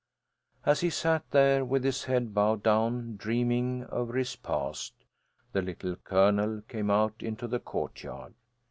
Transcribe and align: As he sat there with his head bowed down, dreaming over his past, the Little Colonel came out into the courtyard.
As 0.65 0.79
he 0.79 0.89
sat 0.89 1.29
there 1.29 1.63
with 1.63 1.83
his 1.83 2.05
head 2.05 2.33
bowed 2.33 2.63
down, 2.63 3.17
dreaming 3.17 3.85
over 3.91 4.17
his 4.17 4.35
past, 4.35 4.95
the 5.51 5.61
Little 5.61 5.95
Colonel 5.95 6.63
came 6.67 6.89
out 6.89 7.13
into 7.21 7.47
the 7.47 7.59
courtyard. 7.59 8.33